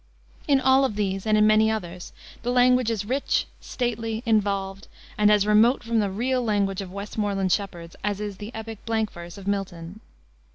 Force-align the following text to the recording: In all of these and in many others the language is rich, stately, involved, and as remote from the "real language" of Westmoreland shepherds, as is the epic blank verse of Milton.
In 0.47 0.59
all 0.59 0.83
of 0.83 0.95
these 0.95 1.27
and 1.27 1.37
in 1.37 1.45
many 1.45 1.69
others 1.69 2.11
the 2.41 2.49
language 2.49 2.89
is 2.89 3.05
rich, 3.05 3.45
stately, 3.59 4.23
involved, 4.25 4.87
and 5.15 5.31
as 5.31 5.45
remote 5.45 5.83
from 5.83 5.99
the 5.99 6.09
"real 6.09 6.43
language" 6.43 6.81
of 6.81 6.91
Westmoreland 6.91 7.51
shepherds, 7.51 7.95
as 8.03 8.19
is 8.19 8.37
the 8.37 8.49
epic 8.55 8.83
blank 8.83 9.11
verse 9.11 9.37
of 9.37 9.45
Milton. 9.45 9.99